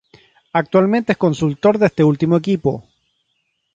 [0.51, 2.87] Actualmente es consultor de este último equipo.